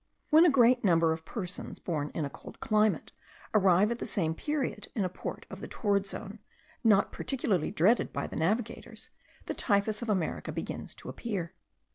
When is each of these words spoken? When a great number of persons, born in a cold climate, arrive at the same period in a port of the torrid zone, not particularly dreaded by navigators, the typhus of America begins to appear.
When 0.31 0.45
a 0.47 0.49
great 0.49 0.83
number 0.83 1.13
of 1.13 1.25
persons, 1.25 1.77
born 1.77 2.09
in 2.15 2.25
a 2.25 2.29
cold 2.31 2.59
climate, 2.59 3.11
arrive 3.53 3.91
at 3.91 3.99
the 3.99 4.07
same 4.07 4.33
period 4.33 4.87
in 4.95 5.05
a 5.05 5.09
port 5.09 5.45
of 5.51 5.59
the 5.59 5.67
torrid 5.67 6.07
zone, 6.07 6.39
not 6.83 7.11
particularly 7.11 7.69
dreaded 7.69 8.11
by 8.11 8.25
navigators, 8.31 9.11
the 9.45 9.53
typhus 9.53 10.01
of 10.01 10.09
America 10.09 10.51
begins 10.51 10.95
to 10.95 11.09
appear. 11.09 11.53